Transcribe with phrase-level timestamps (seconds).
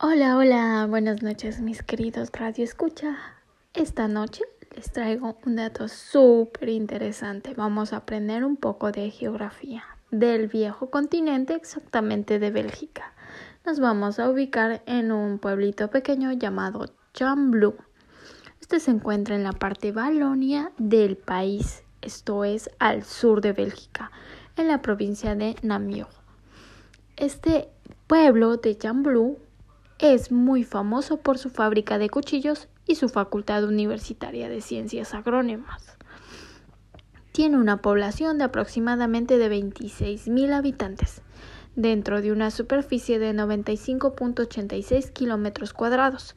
[0.00, 3.16] Hola, hola, buenas noches mis queridos Radio Escucha.
[3.74, 4.44] Esta noche
[4.76, 7.52] les traigo un dato súper interesante.
[7.54, 9.82] Vamos a aprender un poco de geografía
[10.12, 13.12] del viejo continente, exactamente de Bélgica.
[13.66, 17.74] Nos vamos a ubicar en un pueblito pequeño llamado Chamblu.
[18.60, 24.12] Este se encuentra en la parte Valonia del país, esto es al sur de Bélgica,
[24.54, 26.06] en la provincia de Namur.
[27.16, 27.68] Este
[28.06, 29.38] pueblo de Chamblu
[29.98, 35.96] es muy famoso por su fábrica de cuchillos y su facultad universitaria de ciencias agrónomas.
[37.32, 41.22] Tiene una población de aproximadamente de 26.000 habitantes,
[41.76, 46.34] dentro de una superficie de 95.86 kilómetros cuadrados.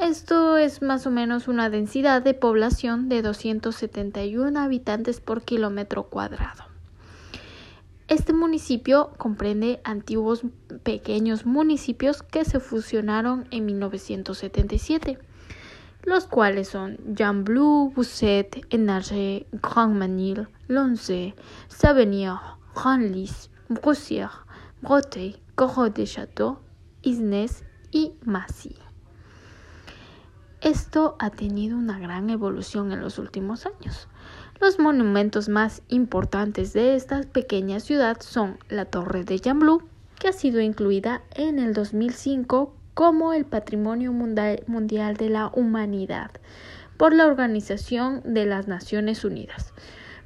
[0.00, 6.73] Esto es más o menos una densidad de población de 271 habitantes por kilómetro cuadrado.
[8.14, 10.42] Este municipio comprende antiguos
[10.84, 15.18] pequeños municipios que se fusionaron en 1977,
[16.04, 21.34] los cuales son Jean-Blou, Bousset, Enarge, Grand-Manil, Lonze,
[21.66, 22.34] Savenir,
[22.76, 24.46] Ranlis, Broussière,
[24.80, 26.60] Breteuil, Corot de Château,
[27.02, 28.76] Isnes y Massy.
[30.60, 34.06] Esto ha tenido una gran evolución en los últimos años.
[34.60, 39.82] Los monumentos más importantes de esta pequeña ciudad son la Torre de Jamblou,
[40.18, 46.30] que ha sido incluida en el 2005 como el Patrimonio Mundial de la Humanidad
[46.96, 49.72] por la Organización de las Naciones Unidas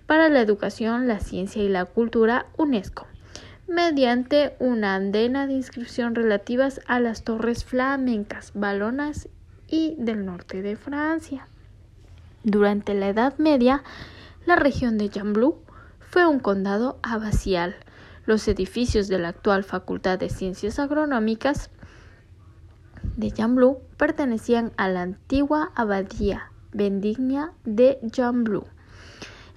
[0.07, 3.07] para la Educación, la Ciencia y la Cultura UNESCO,
[3.67, 9.29] mediante una andena de inscripción relativas a las torres flamencas, balonas
[9.67, 11.47] y del norte de Francia.
[12.43, 13.83] Durante la Edad Media,
[14.49, 15.59] la región de Jamblou
[16.01, 17.77] fue un condado abacial.
[18.25, 21.69] Los edificios de la actual Facultad de Ciencias Agronómicas
[23.19, 28.65] de Jamblou pertenecían a la antigua abadía bendigna de Jamblou.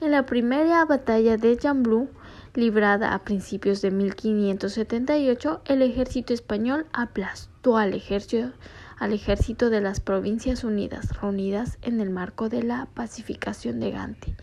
[0.01, 2.09] En la primera batalla de Jamblou,
[2.53, 11.17] librada a principios de 1578, el ejército español aplastó al ejército de las Provincias Unidas,
[11.21, 14.35] reunidas en el marco de la pacificación de Gante.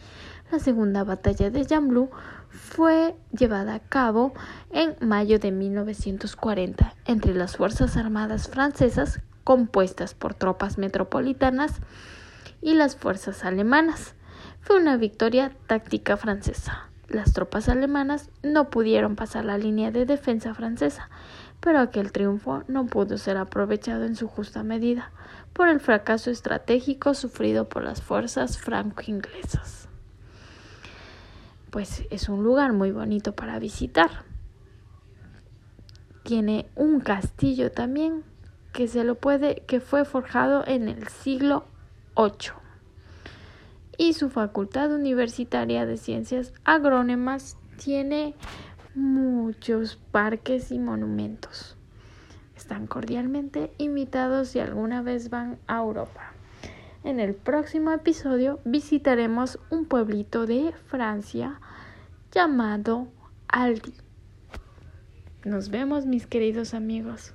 [0.50, 2.08] La segunda batalla de Jamblou
[2.48, 4.32] fue llevada a cabo
[4.70, 11.72] en mayo de 1940 entre las Fuerzas Armadas francesas compuestas por tropas metropolitanas
[12.62, 14.14] y las fuerzas alemanas.
[14.62, 16.88] Fue una victoria táctica francesa.
[17.08, 21.10] Las tropas alemanas no pudieron pasar la línea de defensa francesa,
[21.60, 25.10] pero aquel triunfo no pudo ser aprovechado en su justa medida
[25.52, 29.87] por el fracaso estratégico sufrido por las fuerzas franco-inglesas
[31.70, 34.24] pues es un lugar muy bonito para visitar.
[36.22, 38.24] Tiene un castillo también
[38.72, 41.64] que se lo puede que fue forjado en el siglo
[42.16, 42.52] VIII.
[43.96, 48.34] Y su Facultad Universitaria de Ciencias Agrónomas tiene
[48.94, 51.76] muchos parques y monumentos.
[52.56, 56.32] Están cordialmente invitados si alguna vez van a Europa.
[57.08, 61.58] En el próximo episodio visitaremos un pueblito de Francia
[62.32, 63.08] llamado
[63.48, 63.94] Aldi.
[65.42, 67.32] Nos vemos mis queridos amigos.